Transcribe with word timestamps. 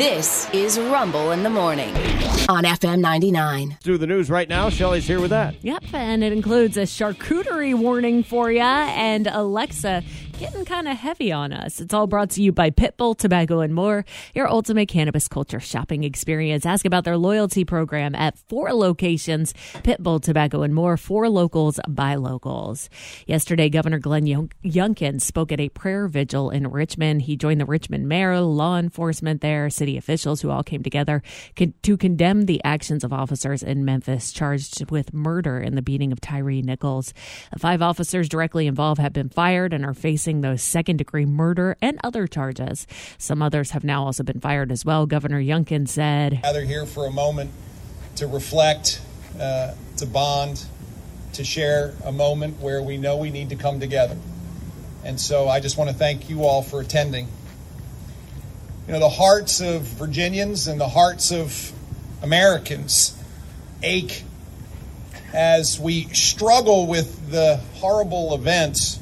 This 0.00 0.48
is 0.54 0.78
Rumble 0.78 1.32
in 1.32 1.42
the 1.42 1.50
Morning 1.50 1.94
on 2.48 2.64
FM 2.64 3.00
99. 3.00 3.76
Through 3.82 3.98
the 3.98 4.06
news 4.06 4.30
right 4.30 4.48
now. 4.48 4.70
Shelly's 4.70 5.06
here 5.06 5.20
with 5.20 5.28
that. 5.28 5.56
Yep, 5.62 5.92
and 5.92 6.24
it 6.24 6.32
includes 6.32 6.78
a 6.78 6.84
charcuterie 6.84 7.74
warning 7.74 8.22
for 8.22 8.50
you 8.50 8.62
and 8.62 9.26
Alexa 9.26 10.02
getting 10.40 10.64
kind 10.64 10.88
of 10.88 10.96
heavy 10.96 11.30
on 11.30 11.52
us. 11.52 11.82
It's 11.82 11.92
all 11.92 12.06
brought 12.06 12.30
to 12.30 12.42
you 12.42 12.50
by 12.50 12.70
Pitbull 12.70 13.14
Tobacco 13.14 13.60
and 13.60 13.74
More, 13.74 14.06
your 14.34 14.48
ultimate 14.48 14.88
cannabis 14.88 15.28
culture 15.28 15.60
shopping 15.60 16.02
experience. 16.02 16.64
Ask 16.64 16.86
about 16.86 17.04
their 17.04 17.18
loyalty 17.18 17.62
program 17.66 18.14
at 18.14 18.38
four 18.48 18.72
locations 18.72 19.52
Pitbull 19.82 20.22
Tobacco 20.22 20.62
and 20.62 20.74
More, 20.74 20.96
four 20.96 21.28
locals 21.28 21.78
by 21.86 22.14
locals. 22.14 22.88
Yesterday, 23.26 23.68
Governor 23.68 23.98
Glenn 23.98 24.24
Youngkin 24.24 25.20
spoke 25.20 25.52
at 25.52 25.60
a 25.60 25.68
prayer 25.68 26.08
vigil 26.08 26.48
in 26.48 26.68
Richmond. 26.68 27.20
He 27.20 27.36
joined 27.36 27.60
the 27.60 27.66
Richmond 27.66 28.08
mayor, 28.08 28.40
law 28.40 28.78
enforcement 28.78 29.42
there, 29.42 29.68
city 29.68 29.98
officials 29.98 30.40
who 30.40 30.48
all 30.48 30.62
came 30.62 30.82
together 30.82 31.22
to 31.82 31.96
condemn 31.98 32.46
the 32.46 32.64
actions 32.64 33.04
of 33.04 33.12
officers 33.12 33.62
in 33.62 33.84
Memphis 33.84 34.32
charged 34.32 34.90
with 34.90 35.12
murder 35.12 35.60
in 35.60 35.74
the 35.74 35.82
beating 35.82 36.12
of 36.12 36.20
Tyre 36.22 36.62
Nichols. 36.62 37.12
Five 37.58 37.82
officers 37.82 38.26
directly 38.26 38.66
involved 38.66 39.02
have 39.02 39.12
been 39.12 39.28
fired 39.28 39.74
and 39.74 39.84
are 39.84 39.92
facing 39.92 40.29
facing 40.30 40.40
those 40.42 40.62
second 40.62 40.96
degree 40.96 41.26
murder 41.26 41.76
and 41.82 41.98
other 42.04 42.26
charges. 42.26 42.86
Some 43.18 43.42
others 43.42 43.72
have 43.72 43.82
now 43.84 44.04
also 44.04 44.22
been 44.22 44.40
fired 44.40 44.70
as 44.70 44.84
well. 44.84 45.06
Governor 45.06 45.40
Youngkin 45.40 45.88
said, 45.88 46.40
Gather 46.42 46.64
here 46.64 46.86
for 46.86 47.06
a 47.06 47.10
moment 47.10 47.50
to 48.16 48.26
reflect, 48.26 49.00
uh, 49.40 49.74
to 49.96 50.06
bond, 50.06 50.64
to 51.32 51.44
share 51.44 51.94
a 52.04 52.12
moment 52.12 52.60
where 52.60 52.82
we 52.82 52.96
know 52.96 53.16
we 53.16 53.30
need 53.30 53.50
to 53.50 53.56
come 53.56 53.80
together. 53.80 54.16
And 55.04 55.20
so 55.20 55.48
I 55.48 55.60
just 55.60 55.76
want 55.76 55.90
to 55.90 55.96
thank 55.96 56.28
you 56.28 56.44
all 56.44 56.62
for 56.62 56.80
attending. 56.80 57.26
You 58.86 58.92
know, 58.92 59.00
the 59.00 59.08
hearts 59.08 59.60
of 59.60 59.82
Virginians 59.82 60.68
and 60.68 60.80
the 60.80 60.88
hearts 60.88 61.32
of 61.32 61.72
Americans 62.22 63.16
ache 63.82 64.22
as 65.32 65.78
we 65.78 66.04
struggle 66.12 66.86
with 66.86 67.30
the 67.30 67.60
horrible 67.74 68.34
events 68.34 68.99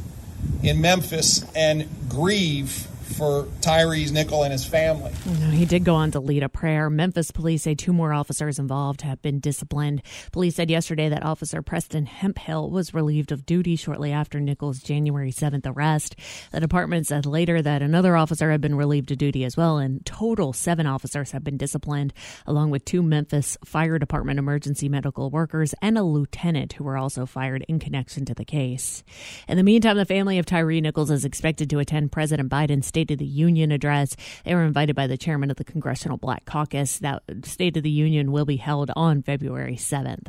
in 0.62 0.80
Memphis 0.80 1.44
and 1.54 1.88
grieve 2.08 2.87
for 3.16 3.46
Tyre 3.60 3.94
Nichols 3.94 4.44
and 4.44 4.52
his 4.52 4.64
family. 4.64 5.12
he 5.50 5.64
did 5.64 5.84
go 5.84 5.94
on 5.94 6.10
to 6.12 6.20
lead 6.20 6.42
a 6.42 6.48
prayer. 6.48 6.90
Memphis 6.90 7.30
police 7.30 7.62
say 7.62 7.74
two 7.74 7.92
more 7.92 8.12
officers 8.12 8.58
involved 8.58 9.02
have 9.02 9.20
been 9.22 9.40
disciplined. 9.40 10.02
Police 10.32 10.56
said 10.56 10.70
yesterday 10.70 11.08
that 11.08 11.24
Officer 11.24 11.62
Preston 11.62 12.06
Hemphill 12.06 12.70
was 12.70 12.94
relieved 12.94 13.32
of 13.32 13.46
duty 13.46 13.76
shortly 13.76 14.12
after 14.12 14.40
Nichols' 14.40 14.80
January 14.80 15.32
7th 15.32 15.66
arrest. 15.66 16.16
The 16.52 16.60
department 16.60 17.06
said 17.06 17.26
later 17.26 17.62
that 17.62 17.82
another 17.82 18.16
officer 18.16 18.50
had 18.50 18.60
been 18.60 18.74
relieved 18.74 19.10
of 19.10 19.18
duty 19.18 19.44
as 19.44 19.56
well. 19.56 19.78
In 19.78 20.00
total, 20.04 20.52
seven 20.52 20.86
officers 20.86 21.32
have 21.32 21.44
been 21.44 21.56
disciplined, 21.56 22.12
along 22.46 22.70
with 22.70 22.84
two 22.84 23.02
Memphis 23.02 23.56
Fire 23.64 23.98
Department 23.98 24.38
emergency 24.38 24.88
medical 24.88 25.30
workers 25.30 25.74
and 25.80 25.96
a 25.96 26.02
lieutenant 26.02 26.74
who 26.74 26.84
were 26.84 26.96
also 26.96 27.26
fired 27.26 27.64
in 27.68 27.78
connection 27.78 28.24
to 28.24 28.34
the 28.34 28.44
case. 28.44 29.02
In 29.48 29.56
the 29.56 29.62
meantime, 29.62 29.96
the 29.96 30.04
family 30.04 30.38
of 30.38 30.46
Tyre 30.46 30.80
Nichols 30.80 31.10
is 31.10 31.24
expected 31.24 31.70
to 31.70 31.78
attend 31.78 32.12
President 32.12 32.50
Biden's 32.50 32.86
State 32.98 33.12
of 33.12 33.18
the 33.18 33.24
Union 33.24 33.70
address. 33.70 34.16
They 34.44 34.56
were 34.56 34.64
invited 34.64 34.96
by 34.96 35.06
the 35.06 35.16
chairman 35.16 35.52
of 35.52 35.56
the 35.56 35.62
Congressional 35.62 36.16
Black 36.16 36.44
Caucus. 36.44 36.98
That 36.98 37.22
State 37.44 37.76
of 37.76 37.84
the 37.84 37.90
Union 37.90 38.32
will 38.32 38.44
be 38.44 38.56
held 38.56 38.90
on 38.96 39.22
February 39.22 39.76
7th. 39.76 40.26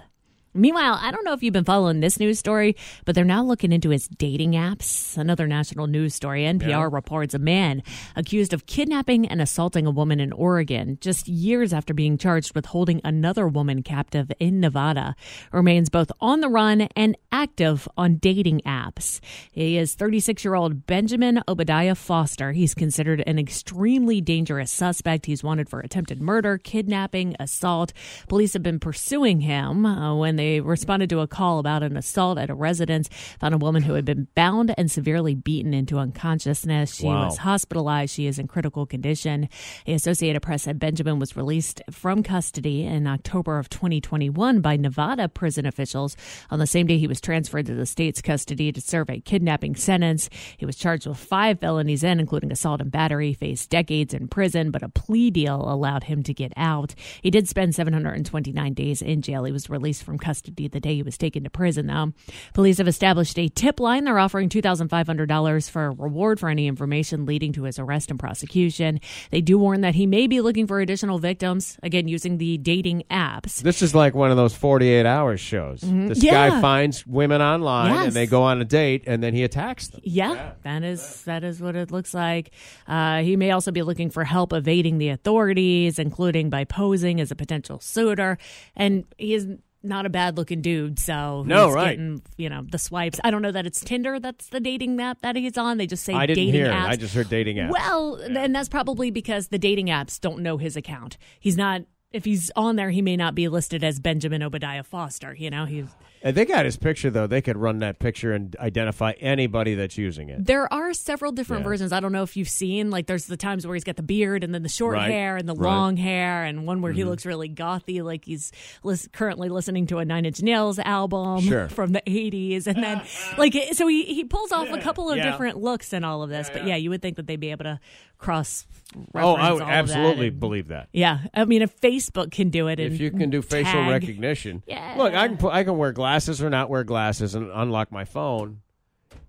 Meanwhile, 0.53 0.99
I 1.01 1.11
don't 1.11 1.23
know 1.23 1.33
if 1.33 1.43
you've 1.43 1.53
been 1.53 1.63
following 1.63 1.99
this 1.99 2.19
news 2.19 2.39
story, 2.39 2.75
but 3.05 3.13
they're 3.13 3.23
now 3.23 3.43
looking 3.43 3.71
into 3.71 3.91
his 3.91 4.07
dating 4.07 4.53
apps. 4.53 5.17
Another 5.17 5.47
national 5.47 5.85
news 5.85 6.15
story. 6.15 6.43
NPR 6.43 6.69
yeah. 6.69 6.89
reports 6.91 7.35
a 7.35 7.39
man 7.39 7.83
accused 8.15 8.51
of 8.53 8.65
kidnapping 8.65 9.27
and 9.27 9.41
assaulting 9.41 9.85
a 9.85 9.91
woman 9.91 10.19
in 10.19 10.33
Oregon 10.33 10.97
just 11.01 11.27
years 11.27 11.71
after 11.71 11.93
being 11.93 12.17
charged 12.17 12.55
with 12.55 12.65
holding 12.67 12.99
another 13.03 13.47
woman 13.47 13.83
captive 13.83 14.31
in 14.39 14.59
Nevada 14.59 15.15
remains 15.51 15.89
both 15.89 16.11
on 16.19 16.41
the 16.41 16.49
run 16.49 16.81
and 16.95 17.15
active 17.31 17.87
on 17.95 18.15
dating 18.15 18.61
apps. 18.65 19.19
He 19.51 19.77
is 19.77 19.93
36 19.93 20.43
year 20.43 20.55
old 20.55 20.87
Benjamin 20.87 21.41
Obadiah 21.47 21.95
Foster. 21.95 22.53
He's 22.53 22.73
considered 22.73 23.23
an 23.27 23.37
extremely 23.37 24.19
dangerous 24.19 24.71
suspect. 24.71 25.27
He's 25.27 25.43
wanted 25.43 25.69
for 25.69 25.79
attempted 25.79 26.21
murder, 26.21 26.57
kidnapping, 26.57 27.35
assault. 27.39 27.93
Police 28.27 28.53
have 28.53 28.63
been 28.63 28.79
pursuing 28.79 29.41
him 29.41 29.85
uh, 29.85 30.15
when 30.15 30.38
they 30.39 30.61
responded 30.61 31.09
to 31.09 31.19
a 31.19 31.27
call 31.27 31.59
about 31.59 31.83
an 31.83 31.97
assault 31.97 32.37
at 32.37 32.49
a 32.49 32.55
residence, 32.55 33.09
found 33.41 33.53
a 33.53 33.57
woman 33.57 33.83
who 33.83 33.93
had 33.93 34.05
been 34.05 34.27
bound 34.35 34.73
and 34.77 34.89
severely 34.89 35.35
beaten 35.35 35.73
into 35.73 35.99
unconsciousness. 35.99 36.95
She 36.95 37.07
wow. 37.07 37.25
was 37.25 37.39
hospitalized. 37.39 38.13
She 38.13 38.25
is 38.25 38.39
in 38.39 38.47
critical 38.47 38.85
condition. 38.85 39.49
The 39.85 39.93
Associated 39.93 40.41
Press 40.41 40.63
said 40.63 40.79
Benjamin 40.79 41.19
was 41.19 41.35
released 41.35 41.81
from 41.91 42.23
custody 42.23 42.85
in 42.85 43.05
October 43.05 43.59
of 43.59 43.69
2021 43.69 44.61
by 44.61 44.77
Nevada 44.77 45.27
prison 45.27 45.65
officials. 45.65 46.15
On 46.49 46.59
the 46.59 46.65
same 46.65 46.87
day, 46.87 46.97
he 46.97 47.07
was 47.07 47.19
transferred 47.19 47.65
to 47.65 47.75
the 47.75 47.85
state's 47.85 48.21
custody 48.21 48.71
to 48.71 48.79
serve 48.79 49.09
a 49.09 49.19
kidnapping 49.19 49.75
sentence. 49.75 50.29
He 50.57 50.65
was 50.65 50.77
charged 50.77 51.05
with 51.05 51.17
five 51.17 51.59
felonies 51.59 52.03
in, 52.03 52.21
including 52.21 52.53
assault 52.53 52.79
and 52.79 52.91
battery, 52.91 53.33
faced 53.33 53.69
decades 53.69 54.13
in 54.13 54.29
prison, 54.29 54.71
but 54.71 54.83
a 54.83 54.89
plea 54.89 55.31
deal 55.31 55.69
allowed 55.69 56.05
him 56.05 56.23
to 56.23 56.33
get 56.33 56.53
out. 56.55 56.95
He 57.21 57.29
did 57.29 57.49
spend 57.49 57.75
729 57.75 58.73
days 58.73 59.01
in 59.01 59.21
jail. 59.21 59.43
He 59.43 59.51
was 59.51 59.69
released 59.69 60.03
from 60.03 60.17
custody 60.17 60.28
custody 60.29 60.67
the 60.67 60.79
day 60.79 60.93
he 60.93 61.01
was 61.01 61.17
taken 61.17 61.43
to 61.43 61.49
prison, 61.49 61.87
though. 61.87 62.13
Police 62.53 62.77
have 62.77 62.87
established 62.87 63.39
a 63.39 63.47
tip 63.47 63.79
line. 63.79 64.03
They're 64.03 64.19
offering 64.19 64.47
$2,500 64.47 65.69
for 65.69 65.87
a 65.87 65.91
reward 65.91 66.39
for 66.39 66.49
any 66.49 66.67
information 66.67 67.25
leading 67.25 67.51
to 67.53 67.63
his 67.63 67.79
arrest 67.79 68.11
and 68.11 68.19
prosecution. 68.19 68.99
They 69.31 69.41
do 69.41 69.57
warn 69.57 69.81
that 69.81 69.95
he 69.95 70.05
may 70.05 70.27
be 70.27 70.41
looking 70.41 70.67
for 70.67 70.79
additional 70.81 71.17
victims, 71.17 71.79
again, 71.81 72.07
using 72.07 72.37
the 72.37 72.59
dating 72.59 73.03
apps. 73.09 73.63
This 73.63 73.81
is 73.81 73.95
like 73.95 74.13
one 74.13 74.29
of 74.29 74.37
those 74.37 74.53
48 74.53 75.07
hours 75.07 75.39
shows. 75.39 75.81
Mm-hmm. 75.81 76.09
This 76.09 76.23
yeah. 76.23 76.49
guy 76.49 76.61
finds 76.61 77.07
women 77.07 77.41
online 77.41 77.93
yes. 77.95 78.05
and 78.05 78.13
they 78.13 78.27
go 78.27 78.43
on 78.43 78.61
a 78.61 78.65
date 78.65 79.05
and 79.07 79.23
then 79.23 79.33
he 79.33 79.43
attacks 79.43 79.87
them. 79.87 80.01
Yeah, 80.03 80.33
yeah. 80.33 80.51
that 80.61 80.83
is 80.83 81.23
that 81.23 81.43
is 81.43 81.59
what 81.59 81.75
it 81.75 81.89
looks 81.89 82.13
like. 82.13 82.51
Uh, 82.87 83.21
he 83.21 83.35
may 83.35 83.49
also 83.49 83.71
be 83.71 83.81
looking 83.81 84.11
for 84.11 84.23
help 84.23 84.53
evading 84.53 84.99
the 84.99 85.09
authorities, 85.09 85.97
including 85.97 86.51
by 86.51 86.65
posing 86.65 87.19
as 87.19 87.31
a 87.31 87.35
potential 87.35 87.79
suitor. 87.79 88.37
And 88.75 89.05
he 89.17 89.33
is 89.33 89.47
not 89.83 90.05
a 90.05 90.09
bad 90.09 90.37
looking 90.37 90.61
dude. 90.61 90.99
So 90.99 91.43
no, 91.45 91.71
right? 91.71 91.91
Getting, 91.91 92.21
you 92.37 92.49
know 92.49 92.65
the 92.69 92.77
swipes. 92.77 93.19
I 93.23 93.31
don't 93.31 93.41
know 93.41 93.51
that 93.51 93.65
it's 93.65 93.79
Tinder. 93.79 94.19
That's 94.19 94.47
the 94.47 94.59
dating 94.59 94.99
app 95.01 95.21
that 95.21 95.35
he's 95.35 95.57
on. 95.57 95.77
They 95.77 95.87
just 95.87 96.03
say 96.03 96.13
I 96.13 96.25
didn't 96.25 96.37
dating 96.45 96.53
hear 96.53 96.71
apps. 96.71 96.87
I 96.87 96.95
just 96.95 97.13
heard 97.13 97.29
dating 97.29 97.57
apps. 97.57 97.71
Well, 97.71 98.19
yeah. 98.21 98.43
and 98.43 98.55
that's 98.55 98.69
probably 98.69 99.11
because 99.11 99.47
the 99.47 99.59
dating 99.59 99.87
apps 99.87 100.19
don't 100.19 100.39
know 100.39 100.57
his 100.57 100.75
account. 100.75 101.17
He's 101.39 101.57
not. 101.57 101.81
If 102.11 102.25
he's 102.25 102.49
on 102.55 102.75
there, 102.75 102.89
he 102.89 103.03
may 103.03 103.15
not 103.15 103.35
be 103.35 103.47
listed 103.47 103.83
as 103.83 103.99
Benjamin 103.99 104.41
Obadiah 104.41 104.83
Foster. 104.83 105.35
You 105.35 105.51
know, 105.51 105.65
he's 105.65 105.85
they 106.21 106.45
got 106.45 106.65
his 106.65 106.77
picture 106.77 107.09
though. 107.09 107.27
They 107.27 107.41
could 107.41 107.57
run 107.57 107.79
that 107.79 107.99
picture 107.99 108.33
and 108.33 108.55
identify 108.59 109.13
anybody 109.19 109.75
that's 109.75 109.97
using 109.97 110.29
it. 110.29 110.45
There 110.45 110.71
are 110.73 110.93
several 110.93 111.31
different 111.31 111.61
yeah. 111.61 111.69
versions. 111.69 111.93
I 111.93 111.99
don't 111.99 112.11
know 112.11 112.23
if 112.23 112.35
you've 112.35 112.49
seen 112.49 112.89
like 112.89 113.07
there's 113.07 113.25
the 113.25 113.37
times 113.37 113.65
where 113.65 113.73
he's 113.75 113.83
got 113.83 113.95
the 113.95 114.03
beard 114.03 114.43
and 114.43 114.53
then 114.53 114.63
the 114.63 114.69
short 114.69 114.95
right. 114.95 115.09
hair 115.09 115.37
and 115.37 115.47
the 115.47 115.55
right. 115.55 115.69
long 115.69 115.97
hair, 115.97 116.43
and 116.43 116.67
one 116.67 116.81
where 116.81 116.91
mm-hmm. 116.91 116.97
he 116.97 117.03
looks 117.05 117.25
really 117.25 117.49
gothy, 117.49 118.03
like 118.03 118.25
he's 118.25 118.51
lis- 118.83 119.07
currently 119.13 119.49
listening 119.49 119.87
to 119.87 119.99
a 119.99 120.05
Nine 120.05 120.25
Inch 120.25 120.41
Nails 120.41 120.77
album 120.79 121.41
sure. 121.41 121.69
from 121.69 121.93
the 121.93 122.01
'80s, 122.05 122.67
and 122.67 122.83
then 122.83 123.01
like 123.37 123.55
so 123.73 123.87
he 123.87 124.03
he 124.03 124.25
pulls 124.25 124.51
off 124.51 124.67
yeah. 124.67 124.75
a 124.75 124.81
couple 124.81 125.09
of 125.09 125.17
yeah. 125.17 125.31
different 125.31 125.57
looks 125.57 125.93
and 125.93 126.03
all 126.03 126.21
of 126.21 126.29
this. 126.29 126.49
But 126.51 126.67
yeah, 126.67 126.75
you 126.75 126.89
would 126.89 127.01
think 127.01 127.15
that 127.15 127.27
they'd 127.27 127.39
be 127.39 127.51
able 127.51 127.65
to 127.65 127.79
cross. 128.17 128.67
Oh, 129.15 129.35
I 129.35 129.51
would 129.53 129.61
absolutely 129.61 130.27
and, 130.27 130.39
believe 130.39 130.69
that. 130.69 130.89
Yeah, 130.91 131.19
I 131.33 131.45
mean, 131.45 131.61
if 131.61 131.79
Facebook 131.79 132.31
can 132.31 132.49
do 132.49 132.67
it, 132.67 132.79
if 132.79 132.99
you 132.99 133.11
can 133.11 133.29
do 133.29 133.41
facial 133.41 133.71
tag, 133.71 133.89
recognition, 133.89 134.63
yeah. 134.67 134.95
Look, 134.97 135.13
I 135.13 135.27
can 135.27 135.37
put, 135.37 135.53
I 135.53 135.63
can 135.63 135.77
wear 135.77 135.91
glasses 135.91 136.08
or 136.41 136.49
not 136.49 136.69
wear 136.69 136.83
glasses 136.83 137.35
and 137.35 137.51
unlock 137.51 137.91
my 137.91 138.05
phone 138.05 138.61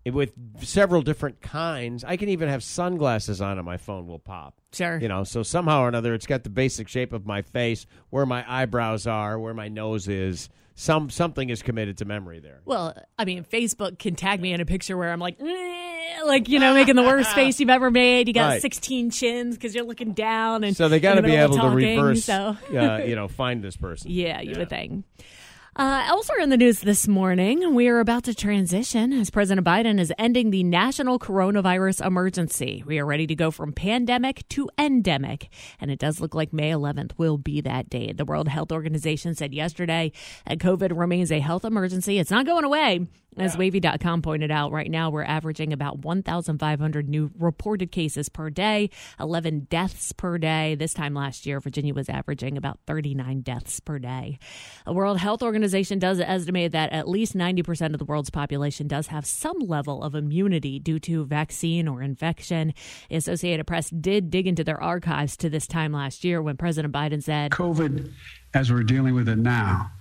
with 0.06 0.32
several 0.62 1.02
different 1.02 1.40
kinds. 1.40 2.04
I 2.04 2.16
can 2.16 2.28
even 2.30 2.48
have 2.48 2.62
sunglasses 2.62 3.40
on 3.40 3.58
and 3.58 3.66
my 3.66 3.76
phone 3.76 4.06
will 4.06 4.18
pop. 4.18 4.54
Sure. 4.72 4.98
You 4.98 5.08
know, 5.08 5.24
so 5.24 5.42
somehow 5.42 5.82
or 5.82 5.88
another 5.88 6.14
it's 6.14 6.26
got 6.26 6.44
the 6.44 6.50
basic 6.50 6.88
shape 6.88 7.12
of 7.12 7.26
my 7.26 7.42
face, 7.42 7.86
where 8.10 8.26
my 8.26 8.44
eyebrows 8.46 9.06
are, 9.06 9.38
where 9.38 9.54
my 9.54 9.68
nose 9.68 10.08
is. 10.08 10.48
Some 10.76 11.10
something 11.10 11.50
is 11.50 11.60
committed 11.60 11.98
to 11.98 12.06
memory 12.06 12.40
there. 12.40 12.60
Well, 12.64 12.96
I 13.18 13.26
mean, 13.26 13.44
Facebook 13.44 13.98
can 13.98 14.14
tag 14.14 14.40
me 14.40 14.52
in 14.54 14.62
a 14.62 14.64
picture 14.64 14.96
where 14.96 15.12
I'm 15.12 15.20
like 15.20 15.38
like 16.24 16.48
you 16.48 16.58
know 16.58 16.72
making 16.72 16.96
the 16.96 17.02
worst 17.02 17.30
face 17.34 17.60
you've 17.60 17.68
ever 17.68 17.90
made. 17.90 18.28
You 18.28 18.34
got 18.34 18.48
right. 18.48 18.62
16 18.62 19.10
chins 19.10 19.56
because 19.56 19.74
you're 19.74 19.84
looking 19.84 20.12
down, 20.12 20.64
and 20.64 20.74
so 20.74 20.88
they 20.88 20.98
got 20.98 21.16
to 21.16 21.22
be 21.22 21.34
able 21.34 21.56
talking, 21.56 21.78
to 21.80 21.86
reverse, 21.86 22.24
so. 22.24 22.56
uh, 22.74 23.02
you 23.04 23.14
know, 23.16 23.28
find 23.28 23.62
this 23.62 23.76
person. 23.76 24.10
Yeah, 24.10 24.40
you 24.40 24.52
yeah. 24.52 24.58
would 24.58 24.70
think. 24.70 25.04
Uh, 25.76 26.02
elsewhere 26.08 26.40
in 26.40 26.50
the 26.50 26.56
news 26.56 26.80
this 26.80 27.06
morning, 27.06 27.76
we 27.76 27.86
are 27.86 28.00
about 28.00 28.24
to 28.24 28.34
transition 28.34 29.12
as 29.12 29.30
President 29.30 29.64
Biden 29.64 30.00
is 30.00 30.12
ending 30.18 30.50
the 30.50 30.64
national 30.64 31.20
coronavirus 31.20 32.04
emergency. 32.04 32.82
We 32.84 32.98
are 32.98 33.06
ready 33.06 33.28
to 33.28 33.36
go 33.36 33.52
from 33.52 33.72
pandemic 33.72 34.48
to 34.48 34.68
endemic, 34.76 35.48
and 35.80 35.88
it 35.88 36.00
does 36.00 36.20
look 36.20 36.34
like 36.34 36.52
May 36.52 36.72
11th 36.72 37.12
will 37.18 37.38
be 37.38 37.60
that 37.60 37.88
day. 37.88 38.12
The 38.12 38.24
World 38.24 38.48
Health 38.48 38.72
Organization 38.72 39.36
said 39.36 39.54
yesterday 39.54 40.10
that 40.44 40.58
COVID 40.58 40.98
remains 40.98 41.30
a 41.30 41.38
health 41.38 41.64
emergency. 41.64 42.18
It's 42.18 42.32
not 42.32 42.46
going 42.46 42.64
away. 42.64 43.06
As 43.36 43.56
Wavy.com 43.56 44.22
pointed 44.22 44.50
out, 44.50 44.72
right 44.72 44.90
now 44.90 45.08
we're 45.08 45.22
averaging 45.22 45.72
about 45.72 46.00
1,500 46.00 47.08
new 47.08 47.30
reported 47.38 47.92
cases 47.92 48.28
per 48.28 48.50
day, 48.50 48.90
11 49.20 49.68
deaths 49.70 50.12
per 50.12 50.36
day. 50.36 50.74
This 50.74 50.92
time 50.92 51.14
last 51.14 51.46
year, 51.46 51.60
Virginia 51.60 51.94
was 51.94 52.08
averaging 52.08 52.56
about 52.56 52.80
39 52.86 53.42
deaths 53.42 53.78
per 53.78 54.00
day. 54.00 54.38
The 54.84 54.92
World 54.92 55.18
Health 55.18 55.42
Organization 55.42 56.00
does 56.00 56.18
estimate 56.18 56.72
that 56.72 56.92
at 56.92 57.08
least 57.08 57.36
90% 57.36 57.92
of 57.92 57.98
the 57.98 58.04
world's 58.04 58.30
population 58.30 58.88
does 58.88 59.06
have 59.06 59.24
some 59.24 59.60
level 59.60 60.02
of 60.02 60.16
immunity 60.16 60.80
due 60.80 60.98
to 60.98 61.24
vaccine 61.24 61.86
or 61.86 62.02
infection. 62.02 62.74
The 63.08 63.16
Associated 63.16 63.66
Press 63.66 63.90
did 63.90 64.30
dig 64.30 64.48
into 64.48 64.64
their 64.64 64.82
archives 64.82 65.36
to 65.38 65.48
this 65.48 65.68
time 65.68 65.92
last 65.92 66.24
year 66.24 66.42
when 66.42 66.56
President 66.56 66.92
Biden 66.92 67.22
said, 67.22 67.52
COVID, 67.52 68.12
as 68.54 68.72
we're 68.72 68.82
dealing 68.82 69.14
with 69.14 69.28
it 69.28 69.38
now, 69.38 69.92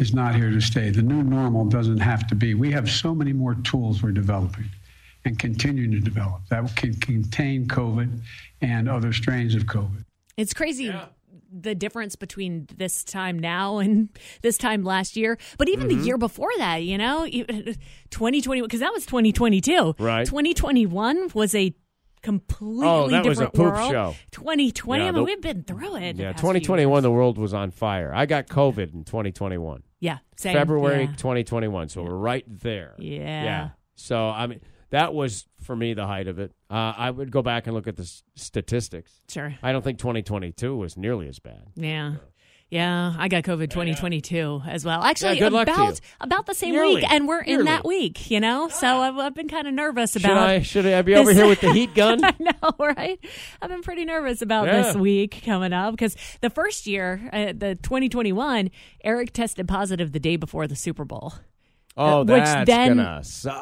is 0.00 0.14
not 0.14 0.34
here 0.34 0.50
to 0.50 0.60
stay. 0.60 0.90
The 0.90 1.02
new 1.02 1.22
normal 1.22 1.64
doesn't 1.66 1.98
have 1.98 2.26
to 2.28 2.34
be. 2.34 2.54
We 2.54 2.72
have 2.72 2.90
so 2.90 3.14
many 3.14 3.32
more 3.32 3.54
tools 3.56 4.02
we're 4.02 4.12
developing 4.12 4.64
and 5.24 5.38
continuing 5.38 5.90
to 5.92 6.00
develop 6.00 6.40
that 6.48 6.74
can 6.76 6.94
contain 6.94 7.66
COVID 7.66 8.20
and 8.62 8.88
other 8.88 9.12
strains 9.12 9.54
of 9.54 9.64
COVID. 9.64 10.04
It's 10.36 10.54
crazy. 10.54 10.92
The 11.52 11.74
difference 11.74 12.14
between 12.16 12.68
this 12.76 13.02
time 13.04 13.38
now 13.38 13.78
and 13.78 14.08
this 14.42 14.56
time 14.56 14.84
last 14.84 15.16
year, 15.16 15.36
but 15.58 15.68
even 15.68 15.88
Mm-hmm. 15.88 15.98
the 16.00 16.06
year 16.06 16.16
before 16.18 16.50
that, 16.58 16.76
you 16.84 16.96
know, 16.96 17.26
2020, 18.10 18.62
because 18.62 18.80
that 18.80 18.92
was 18.92 19.04
2022. 19.06 19.96
Right. 19.98 20.26
2021 20.26 21.30
was 21.34 21.54
a 21.54 21.74
completely 22.22 22.86
Oh, 22.86 23.08
that 23.08 23.24
was 23.24 23.38
a 23.38 23.46
different 23.46 23.54
poop 23.54 23.74
world. 23.74 23.90
show. 23.90 24.14
2020, 24.32 25.02
Yeah, 25.02 25.08
I 25.08 25.12
mean, 25.12 25.24
we've 25.24 25.40
been 25.40 25.62
through 25.64 25.96
it. 25.96 26.16
Yeah, 26.16 26.32
2021, 26.32 27.02
the 27.02 27.10
world 27.10 27.36
was 27.38 27.52
on 27.54 27.70
fire. 27.70 28.12
I 28.14 28.26
got 28.26 28.46
COVID 28.46 28.92
in 28.94 29.04
2021. 29.04 29.82
Yeah, 30.00 30.18
same. 30.36 30.54
February 30.54 31.02
Yeah. 31.04 31.14
2021. 31.16 31.88
So 31.90 32.02
we're 32.02 32.14
right 32.14 32.44
there. 32.48 32.94
Yeah. 32.98 33.44
Yeah. 33.44 33.68
So, 33.94 34.28
I 34.28 34.46
mean, 34.46 34.60
that 34.90 35.12
was, 35.14 35.46
for 35.62 35.76
me, 35.76 35.92
the 35.94 36.06
height 36.06 36.26
of 36.26 36.38
it. 36.38 36.52
Uh, 36.70 36.94
I 36.96 37.10
would 37.10 37.30
go 37.30 37.42
back 37.42 37.66
and 37.66 37.74
look 37.76 37.86
at 37.86 37.96
the 37.96 38.02
s- 38.02 38.22
statistics. 38.34 39.12
Sure. 39.28 39.54
I 39.62 39.72
don't 39.72 39.82
think 39.84 39.98
2022 39.98 40.74
was 40.76 40.96
nearly 40.96 41.28
as 41.28 41.38
bad. 41.38 41.64
Yeah. 41.76 42.14
Yeah, 42.70 43.14
I 43.18 43.26
got 43.26 43.42
COVID 43.42 43.70
2022 43.70 44.62
as 44.64 44.84
well. 44.84 45.02
Actually, 45.02 45.34
Yeah, 45.34 45.40
good 45.40 45.52
luck 45.52 45.66
to 45.66 45.72
about 45.74 46.00
about 46.20 46.46
the 46.46 46.54
same 46.54 46.72
Nearly. 46.74 46.96
week, 46.96 47.10
and 47.10 47.26
we're 47.26 47.40
in 47.40 47.64
that 47.64 47.84
week, 47.84 48.30
you 48.30 48.38
know. 48.38 48.68
So 48.68 48.86
I've, 48.86 49.16
I've 49.18 49.34
been 49.34 49.48
kind 49.48 49.66
of 49.66 49.74
nervous 49.74 50.14
about. 50.14 50.28
Should. 50.28 50.36
I, 50.38 50.60
should 50.62 50.86
I 50.86 51.02
be 51.02 51.16
over 51.16 51.30
this- 51.30 51.36
here 51.36 51.48
with 51.48 51.60
the 51.60 51.72
heat 51.74 51.94
gun? 51.96 52.24
I 52.24 52.32
know, 52.38 52.70
right? 52.78 53.18
I've 53.60 53.70
been 53.70 53.82
pretty 53.82 54.04
nervous 54.04 54.40
about 54.40 54.66
Yeah. 54.66 54.82
this 54.82 54.94
week 54.94 55.42
coming 55.44 55.72
up 55.72 55.92
because 55.94 56.16
the 56.42 56.50
first 56.50 56.86
year, 56.86 57.20
uh, 57.32 57.46
the 57.56 57.74
2021, 57.82 58.70
Eric 59.02 59.32
tested 59.32 59.66
positive 59.66 60.12
the 60.12 60.20
day 60.20 60.36
before 60.36 60.68
the 60.68 60.76
Super 60.76 61.04
Bowl. 61.04 61.34
Oh, 61.96 62.20
which 62.20 62.28
that's 62.44 62.66
then 62.66 62.98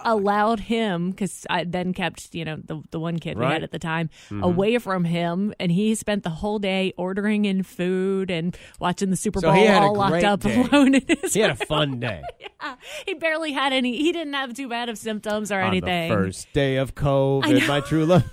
allowed 0.04 0.60
him 0.60 1.10
because 1.10 1.46
I 1.48 1.64
then 1.64 1.92
kept 1.94 2.34
you 2.34 2.44
know 2.44 2.56
the 2.62 2.82
the 2.90 3.00
one 3.00 3.18
kid 3.18 3.38
we 3.38 3.44
had 3.44 3.62
at 3.64 3.72
the 3.72 3.78
time 3.78 4.10
Mm-hmm. 4.28 4.42
away 4.42 4.78
from 4.78 5.04
him, 5.04 5.54
and 5.58 5.72
he 5.72 5.94
spent 5.94 6.22
the 6.22 6.30
whole 6.30 6.58
day 6.58 6.92
ordering 6.96 7.46
in 7.46 7.62
food 7.62 8.30
and 8.30 8.56
watching 8.78 9.10
the 9.10 9.16
Super 9.16 9.40
So 9.40 9.48
Bowl 9.48 9.56
he 9.56 9.64
had 9.64 9.82
a 9.82 9.86
all 9.86 9.94
locked 9.96 10.24
up 10.24 10.40
day. 10.42 10.60
alone 10.62 10.94
in 10.94 11.02
his 11.08 11.32
he 11.34 11.40
had 11.40 11.50
a 11.50 11.56
fun 11.66 11.98
day 12.00 12.22
yeah, 12.38 12.74
he 13.06 13.14
barely 13.14 13.52
had 13.52 13.72
any. 13.72 13.96
He 13.96 14.12
didn't 14.12 14.34
have 14.34 14.52
too 14.54 14.68
bad 14.68 14.88
of 14.88 14.98
symptoms 14.98 15.50
or 15.50 15.60
on 15.60 15.68
anything. 15.68 16.10
the 16.10 16.14
first 16.14 16.52
day 16.52 16.76
of 16.76 16.94
COVID. 16.94 17.66
My 17.66 17.80
true 17.80 18.04
love. 18.04 18.24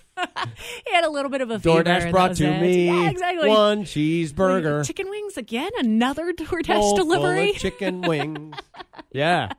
He 0.86 0.94
had 0.94 1.04
a 1.04 1.10
little 1.10 1.30
bit 1.30 1.42
of 1.42 1.52
a 1.52 1.60
fever. 1.60 1.84
DoorDash 1.84 2.10
brought 2.12 2.36
to 2.38 2.46
it. 2.46 2.62
me 2.62 2.86
Yeah, 2.88 3.10
exactly. 3.10 3.50
one 3.50 3.84
cheeseburger. 3.84 4.86
Chicken 4.86 5.10
wings 5.10 5.36
again. 5.38 5.70
Another 5.78 6.32
DoorDash 6.34 6.68
bowl 6.68 6.96
delivery. 6.96 7.54
chicken 7.54 8.02
wings. 8.02 8.56
Yeah, 9.12 9.50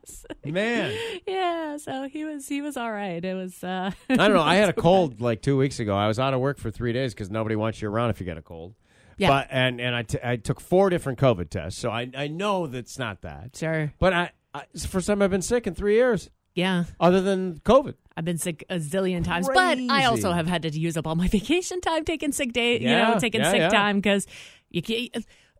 man. 0.52 0.96
yeah, 1.26 1.76
so 1.76 2.08
he 2.08 2.24
was 2.24 2.48
he 2.48 2.62
was 2.62 2.76
all 2.76 2.90
right. 2.92 3.24
It 3.24 3.34
was. 3.34 3.62
uh 3.64 3.90
I 4.10 4.16
don't 4.16 4.34
know. 4.34 4.42
I 4.42 4.56
had 4.56 4.68
a 4.68 4.72
cold 4.88 5.20
like 5.20 5.42
two 5.42 5.56
weeks 5.56 5.80
ago. 5.80 5.96
I 5.96 6.06
was 6.08 6.18
out 6.18 6.34
of 6.34 6.40
work 6.40 6.58
for 6.58 6.70
three 6.70 6.92
days 6.92 7.14
because 7.14 7.30
nobody 7.30 7.56
wants 7.56 7.80
you 7.82 7.88
around 7.88 8.10
if 8.10 8.20
you 8.20 8.26
get 8.26 8.36
a 8.38 8.42
cold. 8.42 8.74
Yeah. 9.18 9.28
But 9.28 9.48
and 9.50 9.80
and 9.80 9.94
I, 9.94 10.02
t- 10.02 10.18
I 10.22 10.36
took 10.36 10.60
four 10.60 10.90
different 10.90 11.18
COVID 11.18 11.48
tests, 11.48 11.80
so 11.80 11.90
I 11.90 12.10
I 12.16 12.28
know 12.28 12.66
that's 12.66 12.98
not 12.98 13.22
that. 13.22 13.56
Sure. 13.56 13.92
But 13.98 14.12
I, 14.12 14.30
I 14.52 14.64
first 14.86 15.06
time 15.06 15.22
I've 15.22 15.30
been 15.30 15.42
sick 15.42 15.66
in 15.66 15.74
three 15.74 15.94
years, 15.94 16.28
Yeah. 16.54 16.84
other 17.00 17.20
than 17.22 17.60
COVID. 17.64 17.94
I've 18.16 18.24
been 18.24 18.38
sick 18.38 18.64
a 18.70 18.76
zillion 18.76 19.24
times, 19.24 19.46
but 19.46 19.78
I 19.90 20.04
also 20.06 20.32
have 20.32 20.46
had 20.46 20.62
to 20.62 20.70
use 20.70 20.96
up 20.96 21.06
all 21.06 21.14
my 21.14 21.28
vacation 21.28 21.80
time 21.80 22.04
taking 22.04 22.32
sick 22.32 22.52
day, 22.52 22.78
yeah, 22.80 23.08
you 23.08 23.14
know, 23.14 23.20
taking 23.20 23.42
yeah, 23.42 23.50
sick 23.50 23.58
yeah. 23.60 23.68
time 23.68 23.96
because 23.96 24.26
you 24.70 24.82
can't. 24.82 25.10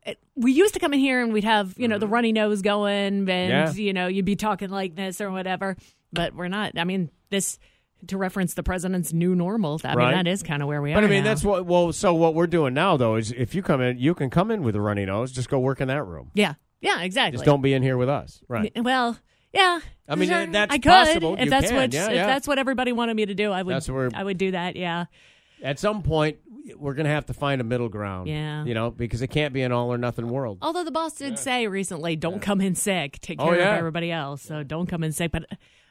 It- 0.07 0.19
We 0.37 0.53
used 0.53 0.75
to 0.75 0.81
come 0.81 0.93
in 0.95 1.01
here 1.01 1.23
and 1.23 1.33
we'd 1.33 1.45
have, 1.45 1.75
you 1.79 1.89
know, 1.89 1.99
the 1.99 2.07
runny 2.09 2.33
nose 2.33 2.63
going 2.63 3.29
and, 3.29 3.29
Mm-hmm. 3.29 3.51
Yeah. 3.51 3.73
you 3.85 3.93
know, 3.93 4.07
you'd 4.07 4.25
be 4.25 4.37
talking 4.37 4.71
like 4.71 4.95
this 4.95 5.21
or 5.21 5.31
whatever. 5.31 5.77
But 6.13 6.35
we're 6.35 6.49
not. 6.49 6.79
I 6.79 6.85
mean, 6.85 7.11
this, 7.31 7.59
to 8.07 8.17
reference 8.17 8.55
the 8.55 8.63
president's 8.63 9.13
new 9.13 9.35
normal, 9.35 9.81
I 9.85 9.95
Right. 9.95 10.15
mean, 10.15 10.25
that 10.25 10.31
is 10.31 10.43
kind 10.43 10.63
of 10.63 10.69
where 10.69 10.81
we 10.81 10.93
are. 10.93 10.97
But. 10.97 11.05
I 11.05 11.09
mean, 11.09 11.25
now. 11.25 11.31
that's 11.31 11.45
what. 11.45 11.67
Well, 11.67 11.93
so 11.93 12.15
what 12.15 12.35
we're 12.35 12.47
doing 12.47 12.75
now 12.75 12.97
though 12.97 13.17
is 13.17 13.33
if 13.33 13.55
you 13.55 13.63
come 13.63 13.81
in, 13.81 13.99
you 13.99 14.15
can 14.15 14.31
come 14.31 14.51
in 14.51 14.63
with 14.63 14.77
a 14.77 14.81
runny 14.81 15.05
nose. 15.05 15.33
Just 15.33 15.49
go 15.49 15.59
work 15.59 15.81
in 15.81 15.89
that 15.89 16.05
room. 16.05 16.31
Yeah. 16.35 16.55
Yeah, 16.81 17.01
exactly. 17.03 17.33
Just 17.39 17.45
don't 17.45 17.63
be 17.63 17.73
in 17.75 17.83
here 17.83 17.97
with 17.97 18.09
us. 18.09 18.41
Right. 18.49 18.71
Well, 18.77 19.19
yeah. 19.53 19.81
I 20.09 20.15
mean, 20.15 20.29
sure. 20.29 20.47
that's 20.47 20.73
I 20.73 20.79
could 20.79 20.91
possible. 20.91 21.35
if 21.35 21.45
You 21.45 21.51
that's 21.51 21.67
can. 21.69 21.77
what 21.77 21.93
Yeah, 21.93 22.07
if 22.09 22.15
yeah. 22.15 22.27
that's 22.27 22.47
what 22.47 22.59
everybody 22.59 22.93
wanted 22.93 23.15
me 23.17 23.27
to 23.27 23.35
do. 23.35 23.51
I 23.51 23.63
would. 23.63 23.75
That's 23.75 23.89
where- 23.89 24.11
I 24.15 24.23
would 24.23 24.39
do 24.39 24.51
that. 24.53 24.77
Yeah. 24.77 25.07
At 25.63 25.79
some 25.79 26.03
point, 26.03 26.37
we're 26.77 26.95
gonna 26.95 27.09
have 27.11 27.27
to 27.27 27.35
find 27.35 27.61
a 27.61 27.65
middle 27.65 27.89
ground. 27.89 28.29
Yeah. 28.29 28.65
You 28.65 28.75
know, 28.75 28.91
because 28.91 29.23
it 29.23 29.29
can't 29.29 29.53
be 29.55 29.63
an 29.63 29.73
all 29.73 29.93
or 29.93 29.99
nothing 29.99 30.29
world. 30.29 30.59
Although 30.63 30.85
the 30.85 30.91
boss 30.91 31.15
did 31.15 31.39
say 31.39 31.67
recently, 31.69 32.17
don't 32.17 32.41
come 32.41 32.61
in 32.61 32.75
sick. 32.75 33.19
Take 33.21 33.41
Oh, 33.41 33.47
care 33.47 33.59
yeah. 33.61 33.73
of 33.73 33.79
everybody 33.79 34.11
else. 34.11 34.43
So 34.43 34.63
don't 34.63 34.87
come 34.87 35.05
in 35.05 35.13
sick. 35.13 35.31
But 35.33 35.45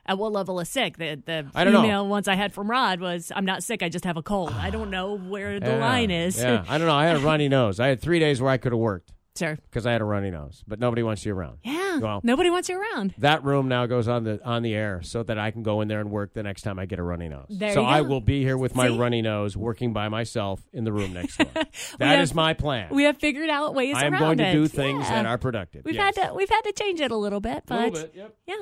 at 0.06 0.18
what 0.18 0.32
level 0.32 0.60
of 0.60 0.68
sick? 0.68 0.98
The 0.98 1.22
the 1.26 1.48
I 1.56 1.64
don't 1.64 1.74
know. 1.74 2.04
once 2.04 2.28
I 2.28 2.36
had 2.36 2.54
from 2.54 2.70
Rod 2.70 3.00
was, 3.00 3.32
"I'm 3.36 3.46
not 3.46 3.64
sick. 3.64 3.82
I 3.82 3.90
just 3.90 4.06
have 4.06 4.18
a 4.18 4.22
cold." 4.24 4.52
I 4.54 4.70
don't 4.70 4.90
know 4.92 5.18
where 5.18 5.60
the 5.60 5.66
Yeah. 5.72 5.78
line 5.80 6.12
is. 6.12 6.38
Yeah. 6.38 6.64
I 6.68 6.78
don't 6.78 6.88
know. 6.88 6.94
I 6.94 7.06
had 7.06 7.16
a 7.16 7.20
runny 7.20 7.48
nose. 7.58 7.80
I 7.80 7.88
had 7.88 8.02
three 8.02 8.20
days 8.20 8.42
where 8.42 8.52
I 8.52 8.58
could 8.58 8.72
have 8.72 8.80
worked 8.80 9.12
sure. 9.38 9.58
because 9.70 9.86
I 9.86 9.92
had 9.92 10.02
a 10.02 10.06
runny 10.06 10.32
nose, 10.32 10.64
but 10.68 10.80
nobody 10.80 11.04
wants 11.04 11.26
you 11.26 11.34
around. 11.36 11.60
Yeah. 11.64 12.00
Well- 12.00 12.22
Nobody 12.24 12.50
wants 12.50 12.68
you 12.70 12.80
around. 12.82 13.14
That 13.20 13.44
room 13.44 13.68
now 13.70 13.86
goes 13.86 14.08
on 14.08 14.24
the 14.26 14.44
on 14.44 14.64
the 14.64 14.74
air 14.76 15.02
so 15.04 15.24
that 15.24 15.38
I 15.40 15.52
can 15.52 15.64
go 15.64 15.82
in 15.82 15.88
there 15.88 16.02
and 16.02 16.12
work 16.12 16.34
the 16.34 16.44
next 16.44 16.62
time 16.64 16.78
I 16.80 16.86
get 16.86 17.00
a 17.00 17.04
runny 17.04 17.30
nose. 17.30 17.46
There 17.50 17.74
so 17.74 17.82
you 17.82 17.88
I 17.88 18.02
will 18.02 18.20
be 18.22 18.42
here 18.44 18.58
with 18.58 18.76
my 18.76 18.88
See? 18.90 18.98
runny 18.98 19.22
nose, 19.22 19.56
working 19.56 19.94
by 19.94 20.10
myself 20.10 20.62
in 20.74 20.84
the 20.84 20.92
room 20.92 21.14
next 21.14 21.38
door. 21.38 21.48
That 22.00 22.20
is 22.20 22.30
have- 22.30 22.36
my 22.36 22.54
plan. 22.54 22.90
We 22.92 23.04
have 23.04 23.18
figured 23.18 23.50
out 23.50 23.74
ways 23.76 23.96
I 23.96 24.06
am 24.06 24.14
around 24.14 24.22
going 24.22 24.38
to 24.40 24.48
it. 24.48 24.54
do 24.54 24.68
things 24.68 25.06
Yeah. 25.06 25.24
that 25.24 25.26
are 25.26 25.38
productive. 25.38 25.86
We've 25.86 25.96
yes. 25.96 26.16
had 26.18 26.28
to 26.30 26.34
we've 26.34 26.50
had 26.50 26.62
to 26.62 26.74
change 26.74 27.00
it 27.00 27.12
a 27.12 27.16
little 27.18 27.40
bit, 27.40 27.58
a 27.60 27.64
but 27.68 27.80
little 27.94 28.02
bit. 28.08 28.12
Yep. 28.16 28.36
yeah. 28.48 28.56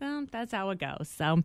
Well, 0.00 0.24
that's 0.32 0.50
how 0.52 0.70
it 0.70 0.78
goes. 0.78 1.12
So, 1.14 1.42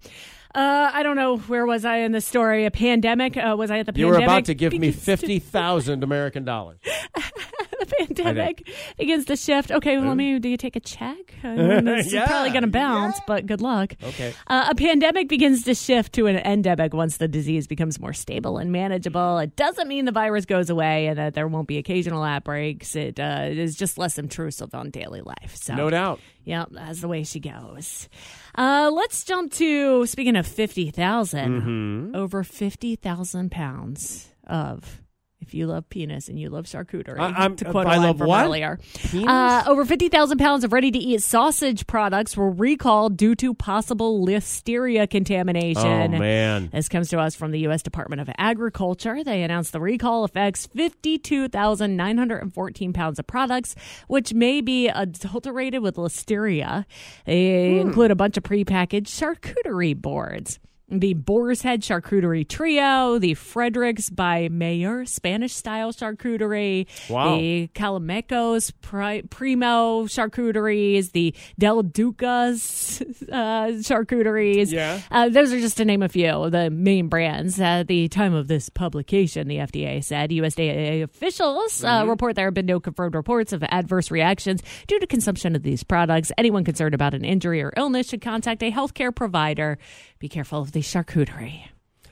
uh, 0.56 0.90
I 0.94 1.04
don't 1.04 1.18
know 1.18 1.36
where 1.40 1.66
was 1.66 1.84
I 1.84 1.98
in 1.98 2.14
the 2.14 2.22
story. 2.22 2.64
A 2.64 2.72
pandemic? 2.72 3.36
Uh, 3.36 3.54
was 3.58 3.70
I 3.70 3.80
at 3.80 3.86
the 3.86 3.92
You 4.00 4.06
pandemic? 4.06 4.20
were 4.28 4.34
about 4.34 4.46
to 4.46 4.54
give 4.54 4.72
me 4.72 4.92
fifty 4.94 5.40
thousand 5.40 6.06
American 6.06 6.46
dollars. 6.46 6.80
the 8.00 8.06
pandemic 8.08 8.68
begins 8.98 9.26
to 9.26 9.36
shift. 9.36 9.72
Okay, 9.72 9.98
well, 9.98 10.08
let 10.10 10.18
me. 10.18 10.40
Do 10.40 10.50
you 10.50 10.58
take 10.58 10.76
a 10.76 10.80
check? 10.80 11.18
I 11.44 11.56
mean, 11.56 11.86
this 11.86 12.12
Yeah, 12.12 12.24
is 12.24 12.28
probably 12.28 12.50
going 12.52 12.64
to 12.64 12.70
bounce, 12.70 13.20
but 13.28 13.46
good 13.46 13.62
luck. 13.62 13.94
Okay. 14.04 14.34
Uh, 14.48 14.68
a 14.70 14.76
pandemic 14.76 15.28
begins 15.30 15.64
to 15.64 15.74
shift 15.76 16.14
to 16.14 16.28
an 16.28 16.38
endemic 16.38 16.94
once 16.94 17.18
the 17.18 17.28
disease 17.28 17.68
becomes 17.68 18.00
more 18.00 18.14
stable 18.14 18.58
and 18.58 18.72
manageable. 18.72 19.38
It 19.40 19.56
doesn't 19.56 19.88
mean 19.88 20.06
the 20.06 20.12
virus 20.12 20.46
goes 20.46 20.70
away 20.70 21.08
and 21.08 21.18
that 21.18 21.34
there 21.34 21.48
won't 21.48 21.68
be 21.68 21.78
occasional 21.78 22.24
outbreaks. 22.24 22.96
It 22.96 23.20
uh, 23.20 23.48
is 23.50 23.76
just 23.76 23.98
less 23.98 24.18
intrusive 24.18 24.74
on 24.76 24.90
daily 24.90 25.22
life. 25.22 25.56
So 25.56 25.76
No 25.76 25.90
doubt. 25.90 26.20
Yep, 26.46 26.70
that's 26.72 27.02
the 27.02 27.08
way 27.08 27.24
she 27.24 27.40
goes. 27.40 28.08
Uh, 28.56 28.92
let's 28.94 29.24
jump 29.24 29.52
to 29.54 30.06
speaking 30.06 30.36
of 30.36 30.46
50,000, 30.46 31.62
Mm-hmm. 31.62 32.16
over 32.16 32.44
50,000 32.44 33.52
pounds 33.52 34.28
of. 34.48 35.02
If 35.46 35.54
you 35.54 35.68
love 35.68 35.88
penis 35.90 36.28
and 36.28 36.40
you 36.40 36.50
love 36.50 36.66
charcuterie, 36.66 37.20
I- 37.20 37.30
I'm- 37.32 37.56
to 37.58 37.66
quote 37.66 37.86
a 37.86 37.90
I 37.90 37.98
line 37.98 38.08
love 38.08 38.18
from 38.18 38.28
what? 38.28 38.46
earlier, 38.46 38.80
uh, 39.14 39.64
over 39.68 39.86
50,000 39.86 40.38
pounds 40.40 40.64
of 40.64 40.74
ready 40.74 40.90
to 40.92 40.98
eat 40.98 41.22
sausage 41.22 41.86
products 41.88 42.36
were 42.36 42.50
recalled 42.50 43.16
due 43.18 43.36
to 43.36 43.54
possible 43.54 44.26
listeria 44.26 45.08
contamination. 45.10 46.16
Oh 46.16 46.20
man. 46.20 46.70
This 46.74 46.90
comes 46.90 47.10
to 47.10 47.20
us 47.20 47.36
from 47.36 47.52
the 47.52 47.60
U.S. 47.60 47.84
Department 47.84 48.22
of 48.22 48.30
Agriculture. 48.38 49.24
They 49.24 49.44
announced 49.44 49.72
the 49.74 49.80
recall 49.80 50.24
affects 50.24 50.66
52,914 50.68 52.94
pounds 52.94 53.20
of 53.20 53.28
products, 53.28 53.76
which 54.08 54.34
may 54.34 54.62
be 54.62 54.88
adulterated 54.88 55.82
with 55.82 55.96
listeria. 55.96 56.86
They 57.26 57.80
include 57.80 58.12
a 58.12 58.16
bunch 58.16 58.38
of 58.38 58.44
prepackaged 58.44 59.08
charcuterie 59.08 59.96
boards. 59.96 60.60
The 60.88 61.16
Boar's 61.16 61.64
Head 61.64 61.82
Charcuterie 61.82 62.48
Trio, 62.48 63.18
the 63.18 63.34
Frederik's 63.34 64.12
by 64.12 64.50
Meijer 64.50 65.08
Spanish 65.08 65.54
style 65.54 65.92
charcuterie, 65.92 66.86
Wow. 67.10 67.38
the 67.38 67.70
Colameco's 67.74 68.70
Pri- 68.82 69.24
Primo 69.32 70.04
charcuteries, 70.06 71.12
the 71.12 71.34
Del 71.58 71.82
Duca's 71.82 73.02
uh, 73.32 73.68
charcuteries. 73.82 74.72
Yeah. 74.72 75.00
Uh, 75.10 75.30
those 75.30 75.52
are 75.54 75.60
just 75.60 75.78
to 75.78 75.86
name 75.86 76.04
a 76.04 76.10
few 76.10 76.52
the 76.52 76.70
main 76.70 77.08
brands. 77.08 77.60
At 77.60 77.88
the 77.88 78.08
time 78.08 78.36
of 78.36 78.48
this 78.48 78.70
publication, 78.70 79.48
the 79.48 79.58
FDA 79.58 80.04
said 80.04 80.30
USDA 80.30 81.02
officials 81.02 81.84
uh, 81.84 82.02
Mm-hmm. 82.02 82.10
report 82.12 82.36
there 82.36 82.46
have 82.46 82.54
been 82.54 82.66
no 82.68 82.80
confirmed 82.80 83.16
reports 83.16 83.54
of 83.54 83.64
adverse 83.64 84.12
reactions 84.12 84.62
due 84.86 85.00
to 85.00 85.08
consumption 85.08 85.56
of 85.56 85.64
these 85.64 85.84
products. 85.84 86.32
Anyone 86.38 86.64
concerned 86.64 86.94
about 86.94 87.16
an 87.16 87.26
injury 87.26 87.64
or 87.64 87.74
illness 87.76 88.10
should 88.10 88.22
contact 88.22 88.62
a 88.62 88.72
healthcare 88.72 89.16
provider. 89.16 89.80
Be 90.20 90.30
careful 90.30 90.62
of 90.62 90.72
the 90.76 90.82
charcuterie. 90.82 91.70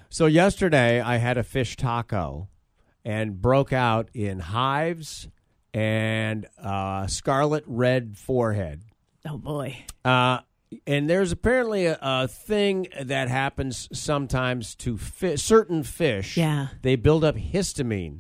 So 0.10 0.26
yesterday 0.26 1.02
I 1.02 1.18
had 1.18 1.38
a 1.38 1.44
fish 1.44 1.76
taco 1.76 2.48
and 3.04 3.42
broke 3.42 3.74
out 3.74 4.08
in 4.14 4.40
hives 4.40 5.28
and 5.74 6.48
uh, 6.58 7.08
scarlet 7.08 7.66
red 7.68 8.18
forehead. 8.18 8.84
Oh 9.28 9.38
boy. 9.38 9.84
Uh, 10.06 10.40
and 10.88 11.10
there's 11.10 11.34
apparently 11.34 11.88
a, 11.88 12.00
a 12.02 12.28
thing 12.30 12.88
that 13.02 13.28
happens 13.28 13.90
sometimes 13.92 14.76
to 14.76 14.98
fi- 14.98 15.36
certain 15.36 15.84
fish. 15.84 16.38
Yeah. 16.38 16.68
They 16.84 16.96
build 16.96 17.26
up 17.26 17.36
histamine, 17.36 18.20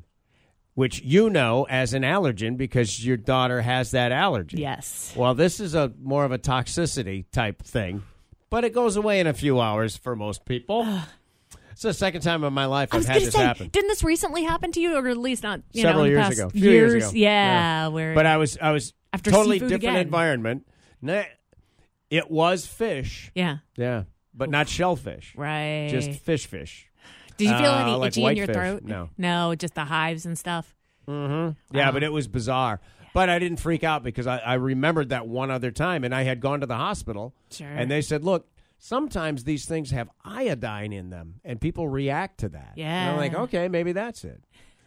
which 0.73 1.01
you 1.03 1.29
know 1.29 1.65
as 1.69 1.93
an 1.93 2.03
allergen 2.03 2.57
because 2.57 3.05
your 3.05 3.15
daughter 3.15 3.61
has 3.61 3.91
that 3.91 4.11
allergy. 4.11 4.57
Yes. 4.57 5.13
Well, 5.15 5.35
this 5.35 5.61
is 5.61 5.73
a 5.73 5.93
more 6.01 6.25
of 6.25 6.33
a 6.33 6.37
toxicity 6.37 7.23
type 7.31 7.63
thing, 7.63 8.03
but 8.53 8.63
it 8.63 8.71
goes 8.71 8.95
away 8.97 9.19
in 9.19 9.25
a 9.25 9.33
few 9.33 9.59
hours 9.59 9.97
for 9.97 10.15
most 10.15 10.45
people. 10.45 10.87
it's 11.71 11.81
the 11.81 11.91
second 11.91 12.21
time 12.21 12.43
in 12.43 12.53
my 12.53 12.65
life 12.65 12.89
I 12.91 12.97
I've 12.97 12.99
was 12.99 13.07
had 13.07 13.21
this 13.23 13.33
say, 13.33 13.41
happen. 13.43 13.69
didn't 13.69 13.87
this 13.89 14.03
recently 14.03 14.43
happen 14.43 14.71
to 14.73 14.79
you, 14.79 14.95
or 14.95 15.07
at 15.07 15.17
least 15.17 15.41
not 15.41 15.61
you 15.71 15.81
Several 15.81 16.03
know, 16.03 16.09
in 16.09 16.13
the 16.13 16.19
years 16.19 16.27
past 16.27 16.39
ago. 16.39 16.49
Few 16.49 16.69
years 16.69 16.93
ago. 16.93 17.11
Yeah, 17.15 17.87
where 17.87 18.13
But 18.13 18.27
I 18.27 18.37
was 18.37 18.57
I 18.61 18.69
was 18.71 18.93
After 19.11 19.31
totally 19.31 19.55
seafood 19.57 19.69
different 19.69 19.95
again. 19.97 20.05
environment. 20.05 20.67
It 22.11 22.29
was 22.29 22.67
fish. 22.67 23.31
yeah, 23.33 23.57
Yeah, 23.75 24.03
but 24.35 24.51
not 24.51 24.69
shellfish. 24.69 25.33
right. 25.35 25.87
Just 25.89 26.19
fish 26.19 26.45
fish. 26.45 26.87
Did 27.37 27.49
you 27.49 27.57
feel 27.57 27.71
uh, 27.71 27.81
any 27.81 27.91
like 27.95 28.09
itchy 28.09 28.23
in 28.23 28.37
your 28.37 28.45
whitefish. 28.45 28.55
throat? 28.55 28.83
No. 28.83 29.09
no, 29.17 29.55
just 29.55 29.73
the 29.73 29.85
hives 29.85 30.27
and 30.27 30.37
stuff. 30.37 30.75
Yeah, 31.07 31.53
but 31.91 32.03
it 32.03 32.11
was 32.13 32.27
bizarre. 32.27 32.79
But 33.13 33.29
I 33.29 33.37
didn't 33.39 33.59
freak 33.59 33.83
out 33.83 34.03
because 34.03 34.25
I, 34.27 34.37
I 34.39 34.53
remembered 34.55 35.09
that 35.09 35.27
one 35.27 35.51
other 35.51 35.69
time, 35.71 36.03
and 36.03 36.13
I 36.15 36.23
had 36.23 36.39
gone 36.39 36.61
to 36.61 36.65
the 36.65 36.75
hospital, 36.77 37.33
Sure. 37.51 37.67
and 37.67 37.89
they 37.91 38.01
said, 38.01 38.23
"Look, 38.23 38.47
sometimes 38.79 39.43
these 39.43 39.65
things 39.65 39.91
have 39.91 40.09
iodine 40.25 40.91
in 40.91 41.09
them, 41.09 41.35
and 41.45 41.61
people 41.61 41.87
react 41.87 42.39
to 42.39 42.49
that." 42.49 42.73
and 42.75 43.11
I'm 43.11 43.17
like, 43.17 43.33
"Okay, 43.33 43.67
maybe 43.67 43.91
that's 43.91 44.23
it." 44.23 44.43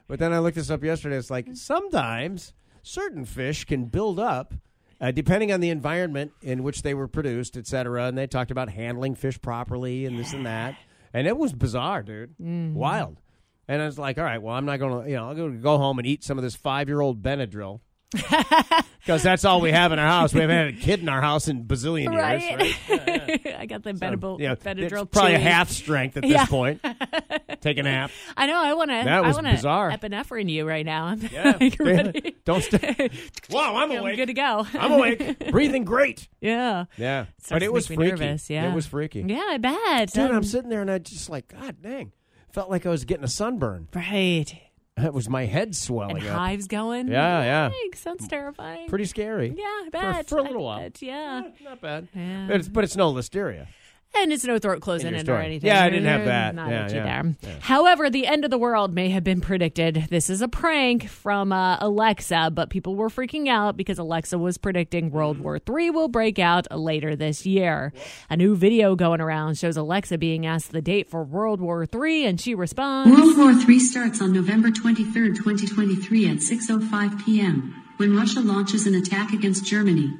But 0.08 0.18
then 0.18 0.32
I 0.32 0.38
looked 0.40 0.56
this 0.56 0.70
up 0.70 0.82
yesterday. 0.84 1.16
It's 1.16 1.30
like 1.30 1.48
sometimes 1.54 2.52
certain 2.82 3.24
fish 3.24 3.64
can 3.64 3.84
build 3.86 4.18
up. 4.18 4.54
Uh, 4.98 5.10
depending 5.10 5.52
on 5.52 5.60
the 5.60 5.68
environment 5.68 6.32
in 6.40 6.62
which 6.62 6.80
they 6.80 6.94
were 6.94 7.06
produced, 7.06 7.54
et 7.58 7.66
cetera, 7.66 8.04
and 8.06 8.16
they 8.16 8.26
talked 8.26 8.50
about 8.50 8.70
handling 8.70 9.14
fish 9.14 9.38
properly 9.42 10.06
and 10.06 10.18
this 10.18 10.32
and 10.32 10.46
that, 10.46 10.74
and 11.12 11.26
it 11.26 11.36
was 11.36 11.52
bizarre, 11.52 12.02
dude, 12.02 12.30
Mm-hmm. 12.40 12.72
wild. 12.72 13.20
And 13.68 13.82
I 13.82 13.84
was 13.84 13.98
like, 13.98 14.16
all 14.16 14.24
right, 14.24 14.40
well, 14.40 14.54
I'm 14.54 14.64
not 14.64 14.78
going 14.78 15.04
to, 15.04 15.10
you 15.10 15.16
know, 15.16 15.28
I'm 15.28 15.36
going 15.36 15.52
to 15.52 15.58
go 15.58 15.76
home 15.76 15.98
and 15.98 16.06
eat 16.06 16.24
some 16.24 16.38
of 16.38 16.44
this 16.44 16.56
five 16.56 16.88
year 16.88 17.02
old 17.02 17.22
Benadryl. 17.22 17.80
Because 18.12 19.22
that's 19.22 19.44
all 19.44 19.60
we 19.60 19.70
have 19.72 19.92
in 19.92 19.98
our 19.98 20.06
house. 20.06 20.32
We 20.34 20.40
haven't 20.40 20.56
had 20.56 20.66
a 20.68 20.72
kid 20.72 21.00
in 21.00 21.08
our 21.08 21.20
house 21.20 21.48
in 21.48 21.64
bazillion 21.64 22.12
years. 22.12 22.76
Right? 22.88 23.56
I 23.60 23.66
got 23.66 23.82
the 23.82 23.94
So, 23.94 23.98
Benadryl, 24.06 24.38
know, 24.40 24.56
Benadryl 24.56 25.02
it's 25.02 25.10
probably 25.12 25.32
chewy. 25.34 25.40
half 25.40 25.70
strength 25.70 26.16
at 26.16 26.22
this 26.22 26.32
Yeah. 26.32 26.46
point. 26.46 26.80
Take 27.60 27.78
a 27.78 27.82
nap. 27.82 28.10
I 28.36 28.46
know. 28.46 28.60
I 28.62 28.74
want 28.74 28.90
to. 28.90 29.02
That 29.04 29.24
was 29.24 29.38
I 29.38 29.52
bizarre. 29.52 29.90
epinephrine 29.92 30.48
you 30.50 30.66
right 30.66 30.84
now. 30.84 31.06
I'm 31.06 31.20
Yeah. 31.32 31.56
like, 31.60 31.76
ready. 31.78 32.36
Don't 32.44 32.62
stay. 32.62 33.10
Wow, 33.50 33.76
I'm 33.76 33.90
I'm 33.92 33.98
awake. 33.98 34.16
good 34.16 34.26
to 34.26 34.34
go. 34.34 34.66
I'm 34.74 34.92
awake. 34.92 35.50
Breathing 35.50 35.84
great. 35.84 36.28
yeah. 36.40 36.84
Yeah. 36.96 37.24
Starts 37.38 37.48
but 37.50 37.62
it 37.62 37.72
was 37.72 37.86
freaky. 37.86 38.02
nervous, 38.10 38.50
yeah. 38.50 38.70
It 38.70 38.74
was 38.74 38.86
freaky. 38.86 39.24
Yeah, 39.26 39.42
I 39.50 39.58
bet. 39.58 40.12
Dude, 40.12 40.30
I'm 40.30 40.36
Um, 40.36 40.42
sitting 40.44 40.70
there 40.70 40.80
and 40.82 40.90
I 40.90 40.98
just 40.98 41.28
like, 41.30 41.48
God 41.48 41.76
dang. 41.82 42.12
Felt 42.52 42.70
like 42.70 42.86
I 42.86 42.90
was 42.90 43.04
getting 43.04 43.24
a 43.24 43.28
sunburn. 43.28 43.88
right. 43.94 44.62
It 44.98 45.12
was 45.12 45.28
my 45.28 45.44
head 45.44 45.68
And 45.68 45.76
swelling 45.76 46.16
up. 46.26 46.36
hives 46.36 46.66
going. 46.68 47.08
Yeah, 47.08 47.42
yeah. 47.42 47.70
Yikes, 47.92 47.96
sounds 47.98 48.26
terrifying. 48.28 48.88
Pretty 48.88 49.04
scary. 49.04 49.52
Yeah, 49.54 49.62
I 49.64 49.84
For- 49.84 49.90
bet. 49.90 50.26
for 50.28 50.38
a 50.38 50.42
I 50.42 50.46
little 50.46 50.64
while. 50.64 50.80
bet, 50.80 51.02
Yeah. 51.02 51.42
Eh, 51.44 51.64
not 51.64 51.80
bad. 51.82 52.08
Yeah. 52.14 52.46
But, 52.48 52.56
it's, 52.60 52.68
but 52.70 52.82
it's 52.84 52.96
no 52.96 53.12
listeria. 53.12 53.66
And 54.14 54.32
it's 54.32 54.44
no 54.44 54.58
throat 54.58 54.80
closing 54.80 55.08
In 55.08 55.14
your 55.14 55.20
in 55.20 55.30
or 55.30 55.44
anything. 55.44 55.68
Yeah, 55.68 55.84
I 55.84 55.90
didn't 55.90 56.06
have 56.06 56.24
that. 56.24 56.54
Not 56.54 56.70
Yeah, 56.70 56.88
yeah. 56.90 57.22
there. 57.40 57.58
However, 57.60 58.08
the 58.08 58.26
end 58.26 58.44
of 58.44 58.50
the 58.50 58.58
world 58.58 58.94
may 58.94 59.10
have 59.10 59.22
been 59.22 59.40
predicted. 59.40 60.06
This 60.10 60.30
is 60.30 60.40
a 60.40 60.48
prank 60.48 61.08
from 61.08 61.52
uh, 61.52 61.76
Alexa, 61.80 62.50
but 62.54 62.70
people 62.70 62.94
were 62.94 63.10
freaking 63.10 63.48
out 63.48 63.76
because 63.76 63.98
Alexa 63.98 64.38
was 64.38 64.56
predicting 64.56 65.10
World 65.10 65.38
War 65.38 65.58
III 65.58 65.90
will 65.90 66.08
break 66.08 66.38
out 66.38 66.66
later 66.76 67.14
this 67.14 67.44
year. 67.44 67.92
A 68.30 68.36
new 68.36 68.56
video 68.56 68.96
going 68.96 69.20
around 69.20 69.58
shows 69.58 69.76
Alexa 69.76 70.16
being 70.18 70.46
asked 70.46 70.72
the 70.72 70.82
date 70.82 71.10
for 71.10 71.22
World 71.22 71.60
War 71.60 71.86
III, 71.92 72.26
and 72.26 72.40
she 72.40 72.54
responds. 72.54 73.14
World 73.14 73.36
War 73.36 73.52
III 73.52 73.78
starts 73.78 74.22
on 74.22 74.32
November 74.32 74.70
23, 74.70 75.34
2023 75.34 76.28
at 76.30 76.36
6.05 76.38 77.24
p.m. 77.24 77.84
when 77.98 78.16
Russia 78.16 78.40
launches 78.40 78.86
an 78.86 78.94
attack 78.94 79.32
against 79.32 79.64
Germany. 79.66 80.10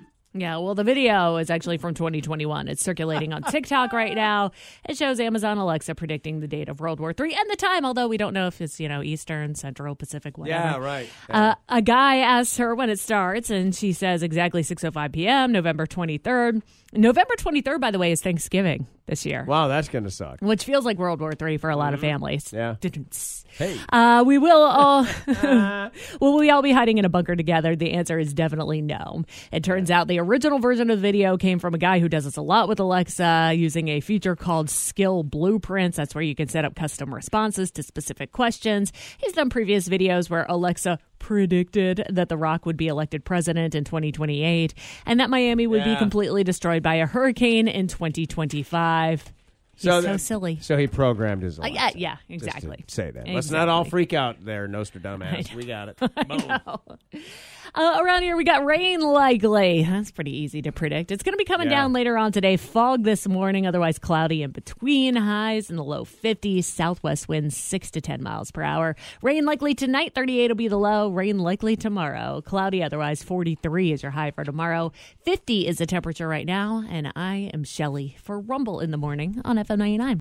Yeah, 0.41 0.59
well, 0.59 0.75
the 0.75 0.85
video 0.85 1.37
is 1.37 1.51
actually 1.51 1.79
from 1.79 1.95
2021. 1.95 2.69
It's 2.69 2.83
circulating 2.83 3.33
on 3.33 3.43
TikTok 3.43 3.93
right 3.93 4.15
now. 4.15 4.53
It 4.89 4.97
shows 4.97 5.21
Amazon 5.21 5.59
Alexa 5.59 5.95
predicting 5.95 6.41
the 6.41 6.49
date 6.49 6.69
of 6.69 6.81
World 6.81 7.01
War 7.01 7.15
III 7.19 7.35
and 7.35 7.51
the 7.51 7.57
time, 7.57 7.85
although 7.85 8.09
we 8.09 8.17
don't 8.17 8.35
know 8.35 8.47
if 8.47 8.61
it's, 8.61 8.79
you 8.81 8.89
know, 8.89 9.03
Eastern, 9.03 9.55
Central, 9.55 9.95
Pacific, 9.95 10.39
whatever. 10.39 10.65
Yeah, 10.65 10.77
right. 10.77 11.09
Uh, 11.29 11.55
a 11.69 11.83
guy 11.83 12.17
asks 12.19 12.57
her 12.59 12.75
when 12.75 12.91
it 12.91 12.99
starts, 12.99 13.51
and 13.51 13.75
she 13.75 13.93
says 13.93 14.23
exactly 14.23 14.63
6:05 14.63 15.13
p.m., 15.13 15.53
November 15.53 15.87
23rd. 15.87 16.63
November 16.93 17.35
23rd, 17.37 17.81
by 17.81 17.91
the 17.91 17.99
way, 17.99 18.13
is 18.13 18.23
Thanksgiving 18.23 18.87
this 19.07 19.25
year, 19.25 19.45
Wow, 19.45 19.69
that's 19.69 19.89
going 19.89 20.05
to 20.05 20.11
suck. 20.11 20.41
which 20.41 20.65
feels 20.65 20.85
like 20.85 20.99
World 20.99 21.21
War 21.21 21.33
III 21.41 21.59
for 21.59 21.71
a 21.71 21.77
lot 21.77 21.95
of 21.95 22.01
families. 22.01 22.53
Yeah. 22.53 22.75
Hey. 23.59 23.79
Uh, 23.93 24.23
we 24.27 24.37
will 24.39 24.61
all 24.63 25.07
will 26.21 26.39
we 26.39 26.51
all 26.51 26.61
be 26.63 26.73
hiding 26.73 26.99
in 26.99 27.05
a 27.05 27.09
bunker 27.09 27.37
together? 27.37 27.77
The 27.77 27.93
answer 27.93 28.19
is 28.19 28.35
definitely 28.35 28.83
no. 28.83 29.25
It 29.53 29.63
turns 29.65 29.91
out 29.91 30.09
the 30.09 30.19
original 30.19 30.59
version 30.59 30.91
of 30.91 30.99
the 30.99 31.03
video 31.03 31.37
came 31.37 31.59
from 31.59 31.73
a 31.75 31.79
guy 31.79 32.01
who 32.01 32.09
does 32.09 32.25
this 32.25 32.37
a 32.37 32.43
lot 32.43 32.69
with 32.69 32.81
Alexa 32.81 33.53
using 33.57 33.89
a 33.89 34.01
feature 34.01 34.37
called 34.37 34.69
Skill 34.69 35.23
Blueprints. 35.23 35.97
That's 35.97 36.15
where 36.15 36.23
you 36.25 36.35
can 36.35 36.49
set 36.49 36.65
up 36.65 36.75
custom 36.75 37.15
responses 37.15 37.71
to 37.73 37.83
specific 37.83 38.33
questions. 38.33 38.93
He's 39.19 39.33
done 39.33 39.51
previous 39.51 39.89
videos 39.89 40.29
where 40.29 40.45
Alexa 40.49 40.99
predicted 41.19 42.07
that 42.09 42.29
The 42.29 42.37
Rock 42.37 42.67
would 42.67 42.77
be 42.77 42.89
elected 42.89 43.25
president 43.25 43.75
in 43.75 43.85
2028 43.85 44.75
and 45.05 45.21
that 45.21 45.31
Miami 45.31 45.67
would 45.67 45.85
be 45.85 45.97
completely 45.97 46.45
destroyed 46.45 46.83
by 46.83 46.97
a 46.97 47.07
hurricane 47.07 47.69
in 47.69 47.87
2025. 47.87 49.33
He's 49.77 49.83
so, 49.85 50.01
that- 50.01 50.21
silly. 50.21 50.59
So 50.61 50.77
he 50.77 50.87
programmed 50.87 51.43
his. 51.43 51.61
Uh, 51.61 51.67
yeah, 51.67 51.91
yeah, 51.95 52.17
exactly. 52.29 52.85
say 52.89 53.11
that. 53.11 53.29
Let's 53.29 53.51
not 53.51 53.69
all 53.69 53.85
freak 53.85 54.13
out 54.13 54.45
there, 54.45 54.67
Nostradamus. 54.69 55.53
We 55.55 55.65
got 55.65 55.89
it. 55.89 55.99
Uh, 57.75 57.99
around 58.01 58.23
here, 58.23 58.39
we 58.39 58.45
got 58.45 58.65
rain 58.65 59.01
likely. 59.01 59.83
That's 59.83 60.11
pretty 60.11 60.35
easy 60.35 60.63
to 60.63 60.73
predict. 60.73 61.11
It's 61.11 61.23
going 61.23 61.35
to 61.35 61.37
be 61.37 61.45
coming 61.45 61.69
Yeah. 61.69 61.77
down 61.83 61.93
later 61.93 62.17
on 62.17 62.33
today. 62.33 62.57
Fog 62.57 63.03
this 63.05 63.29
morning, 63.29 63.67
otherwise 63.67 63.99
cloudy 63.99 64.43
in 64.43 64.51
between. 64.53 65.15
Highs 65.15 65.69
in 65.69 65.77
the 65.77 65.85
low 65.85 66.07
50s. 66.07 66.65
Southwest 66.65 67.29
winds 67.29 67.55
6 67.55 67.91
to 67.91 68.01
10 68.01 68.23
miles 68.23 68.51
per 68.51 68.63
hour. 68.63 68.97
Rain 69.21 69.45
likely 69.45 69.75
tonight, 69.75 70.15
38 70.15 70.49
will 70.49 70.55
be 70.55 70.69
the 70.69 70.79
low. 70.79 71.11
Rain 71.11 71.39
likely 71.39 71.77
tomorrow. 71.77 72.41
Cloudy, 72.41 72.83
otherwise 72.83 73.23
43 73.23 73.93
is 73.93 74.03
your 74.03 74.13
high 74.13 74.31
for 74.31 74.43
tomorrow. 74.45 74.91
50 75.27 75.67
is 75.67 75.77
the 75.77 75.87
temperature 75.87 76.29
right 76.29 76.47
now. 76.47 76.83
And 76.89 77.13
I 77.15 77.51
am 77.53 77.63
Shelly 77.65 78.17
for 78.23 78.41
Rumble 78.41 78.81
in 78.81 78.91
the 78.91 78.97
Morning 78.97 79.43
on 79.45 79.59
FM 79.67 79.79
99. 79.79 80.15